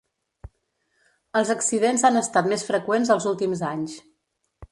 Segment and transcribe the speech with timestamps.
[1.41, 3.99] Els accidents han estat més freqüents els últims anys.